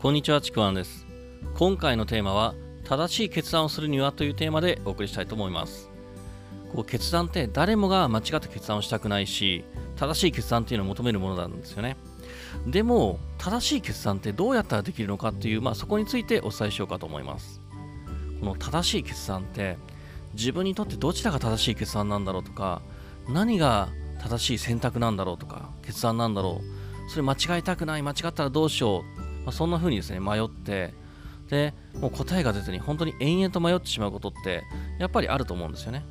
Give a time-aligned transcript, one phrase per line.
[0.00, 1.06] こんにちはちくわんです。
[1.58, 2.54] 今回のテーマは
[2.84, 5.90] 正しい決断をするにはというテーマでお送りしたいと思います。
[6.74, 9.62] こう決断って誰もが間違った決断をしたくないし
[9.96, 11.98] 正しい決断っていうのを求めるものなんですよね。
[12.66, 17.60] でも正しい決断ってどうやったらできるのかっていう、まあ、そこについてお伝えしようかと思います。
[18.40, 19.76] この正しい決断って
[20.32, 22.80] 自分にとってどちらが正しい決断なんだろうとか
[23.28, 26.62] 何が正しい選択なんだろうとか決断なんだろ
[27.06, 27.10] う。
[27.10, 29.19] それ間違えたくない間違ったらどうしよう、
[29.50, 30.94] まあ、そんな風にですね迷って
[31.48, 34.62] でもう答えが出ずに本当に延々と迷ってしまうことって
[35.00, 36.04] やっぱりあると思うんですよね。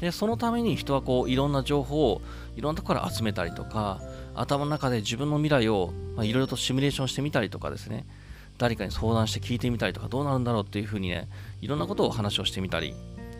[0.00, 2.20] でそのために人はこういろんな情報を
[2.56, 4.00] いろんなところから集めたりとか
[4.34, 8.06] 頭の中で自分の未来をいろいろとシミュレーションしてみたりとかですね
[8.58, 11.28] 誰かに相談して聞いてみたりとかどうなるんだろうっていうふうにね
[11.62, 12.94] いろんなことを話をしてみたり。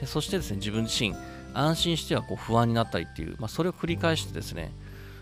[0.00, 1.14] でそしてですね自分自身
[1.54, 4.72] 安心してはこう不安になったりっていう、まあ、それを繰り返してですね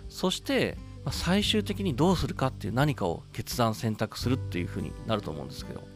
[0.08, 5.92] そしてま最終的にどうするかっていう何かを決断選択するっていうふうになると思うんですけど。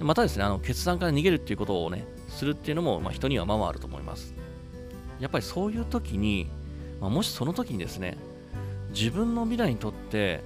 [0.00, 4.34] またですねあの決断から逃げるっていうことをねするっていうのも、まあ、人にはままあると思います。
[5.20, 6.48] やっぱりそういう時に、
[7.00, 8.18] まあ、もしその時にですね
[8.90, 10.42] 自分の未来にとって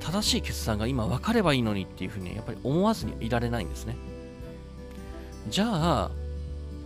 [0.00, 3.96] 正しい決断が今分かればいいのにっていうふうにやっぱり思わずにいられないんですね。
[5.50, 6.10] じゃあ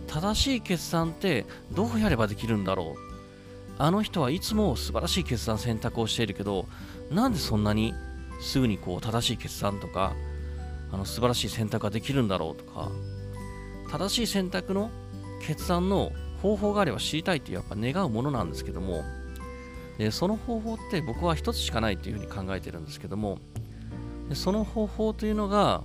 [0.07, 3.12] 正しい決断ってどうやればできるんだろう
[3.77, 6.67] あの人はいつも素晴らしい決断選択をしているけど
[7.09, 7.93] なんでそんなに
[8.39, 10.13] すぐにこう正しい決断とか
[10.91, 12.91] あの素晴らしい選択ができるんだろうとか
[13.91, 14.91] 正しい選択の
[15.41, 19.03] 決断の方法があれば知りたいっていうやっぱ願うものなんですけども
[19.97, 23.39] でその方法って僕は一つしかないというふうに考えてるんですけども
[24.29, 25.83] でその方法というのが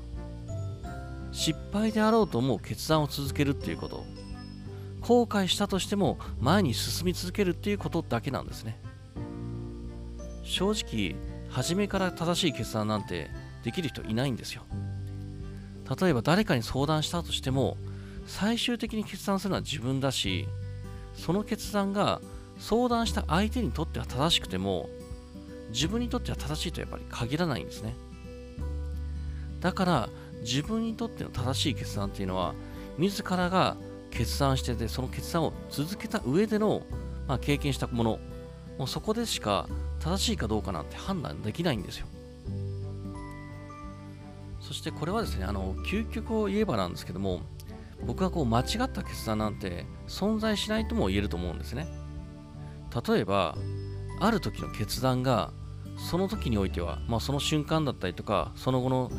[1.33, 4.05] 失敗であろうと思う決断を続けるっていうこと。
[5.09, 8.78] 後悔したとしても前に進み続けるっていうことだけなんですね。
[10.42, 11.17] 正直
[11.48, 13.31] 初めから正しい決断なんて
[13.64, 14.64] できる人いないんですよ。
[15.98, 17.79] 例えば誰かに相談したとしても
[18.27, 20.46] 最終的に決断するのは自分だし
[21.14, 22.20] その決断が
[22.58, 24.90] 相談した相手にとっては正しくても
[25.70, 27.96] 自分にとっては正しいとやっぱり限らないんですね。
[29.61, 30.08] だから
[30.42, 32.52] 自分にとっての正しい決断っていうのは
[32.98, 33.79] 自らが
[34.11, 36.83] 決断しててその決断を続けた上での、
[37.27, 38.19] まあ、経験したもの
[38.79, 39.69] もうそこでしか
[40.01, 42.07] 正しいかどうかなんて判断できないんですよ。
[44.61, 47.41] そしてこれはですねあの究極を言えばなんですけども
[48.07, 51.86] 僕はこう間違った決断なんて存在しないとも言えると思うんですね。
[53.07, 53.57] 例えば
[54.20, 55.52] ある時の決断が
[55.96, 59.11] その時においては、まあ、その瞬間だったりとかその後の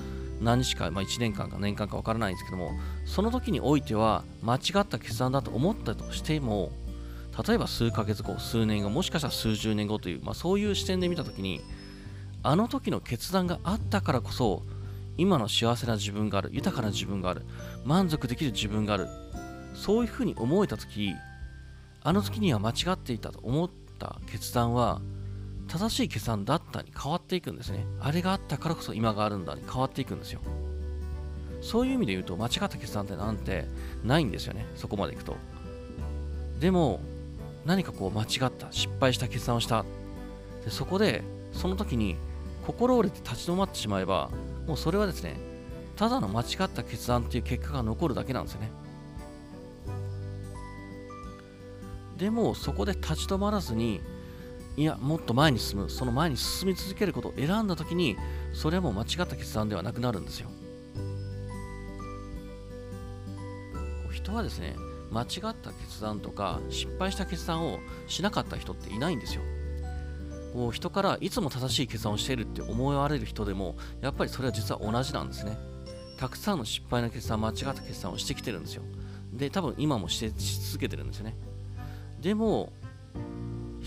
[0.42, 2.72] 何日か、まあ、1年間か年間か分からないんですけども
[3.06, 6.72] その時においては間違った決断だと思ったとしても
[7.48, 11.62] 例えば数ヶ月後数年後もしかしたら数十年後という、まあ、そういう視点で見た時に
[12.44, 14.64] あの時の決断があったからこそ
[15.18, 17.46] 今の幸せな自分がある豊かな自分がある
[17.84, 19.08] 満足できる自分がある
[19.74, 21.14] そういうふうに思えた時
[22.02, 23.70] あの時には間違っていたと思っ
[24.00, 25.02] た決断は
[25.70, 27.86] 正しい決断だったに変わっていくんですね。
[28.02, 30.42] あれがあったからこそ今があるんだに変わっていくんですよ。
[31.62, 33.66] そういう意味で言うと間違った決断ってなんて
[34.04, 34.66] ないんですよね。
[34.76, 35.38] そこまでいくと。
[36.60, 37.00] でも
[37.66, 39.86] 何かこう間違った失敗した決断をした。
[40.66, 42.18] でそこでその時に
[42.66, 44.30] 心折れて立ち止まってしまえば
[44.68, 45.38] もうそれはですね
[45.96, 48.72] ただの間違った決断っていう結果が残るだけなんですよね。
[52.18, 54.02] でもそこで立ち止まらずに
[54.78, 58.16] いやもっと前に進むその前に進み続けることを選んだ時に
[58.54, 60.50] それはもう間違った決断ではなくなるんですよ。
[64.12, 64.76] 人はですね
[65.12, 69.42] 間違った決断とか失敗した決断をしなかった人っていないんですよ。
[70.54, 75.58] こう人からいつも正しい決断をしているって思われる人でもやっぱりそれは実は同じなんですね。
[76.18, 78.84] たくさんの失敗の決断間違った決断をしてきてるんですよ。
[79.34, 81.36] で多分今もしてし続けてるんですよね。
[82.20, 82.74] でも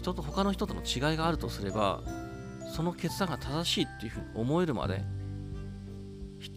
[0.02, 2.02] 人と他の人との違いがあるとすれば
[2.74, 5.04] その決断が正しいっていうふうに思えるまで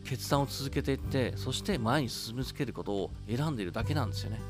[0.03, 4.42] 決断を続けていってそして前に進み続けることを選んでいるだけなんですよね。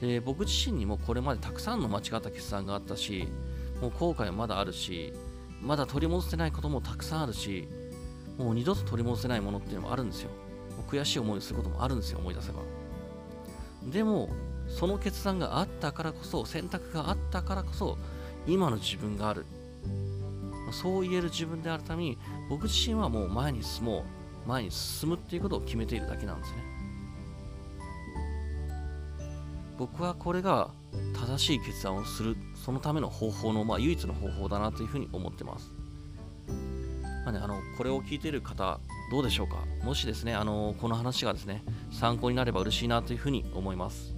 [0.00, 3.28] で僕自身にもこれまでたくさんの間違った決断があったし
[3.82, 5.12] もう後悔はまだあるし
[5.60, 7.68] まだ取り戻せないこともたくさんあるし
[8.38, 10.30] もう二度と取り戻せないものっていうのもあるんですよ。
[10.88, 12.60] 悔しい思いをすることもあるんですよ思い出せば。
[13.90, 14.30] でも
[14.68, 17.98] その決断があったからこそ選択があったからこそ
[18.46, 19.46] 今の自分がある。
[20.70, 22.18] そう言える自分であるために
[22.50, 24.04] 僕自身はもう前に進も
[24.44, 26.58] う前に進むっていうことを決めているだけなんですね。
[29.78, 30.70] 僕はこれが
[31.14, 35.70] 正しい決断をするそのための方法の、まあ、唯一の方法だなというふうに思ってます、
[37.24, 38.80] まあね、あのこれを聞いている方、
[39.10, 39.56] どうでしょうか？
[39.84, 41.62] もしですね、あのこの話がですね、
[41.92, 44.17] 参考になれば嬉しいなというふうに思います。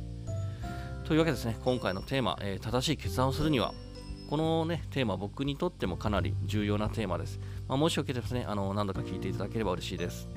[1.10, 3.74] というわけですね、今回のテーマ、えー、正しい決断をするには、
[4.28, 7.40] このね、テーマ、僕にとってもかなり重要なテーマです。
[7.66, 10.28] まあ、もしよければですね、あの何度か聞いていただければ嬉しいです。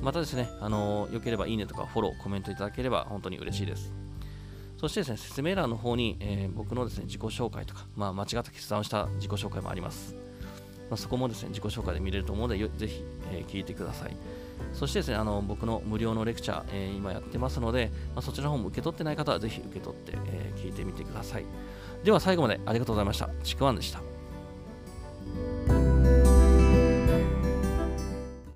[0.00, 3.92] またですね、あのよければいいねとかフォロー、コメントいただければ本当に嬉しいです。
[4.78, 10.14] そしてですね、説明欄の方に、えー、僕のですね、自己紹介とか、まあ、間違った決断をした自己紹介もあります。
[10.88, 14.16] まあ、そこもですね、自己紹介で見れると思うので、ぜひ、えー、聞いてください。
[14.72, 21.44] そしてですね、あの僕の無料のレクチャー、えー、今やってますので、まあ、そちらの方も受け取ってない方はぜひ受け取って、えー、聞いてみてください。
[22.04, 23.28] では最後までありがとうございました。
[23.42, 24.00] ちくわんでした。